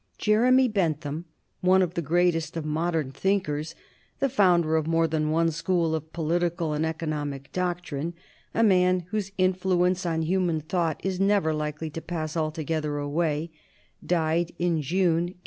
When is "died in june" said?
14.03-15.35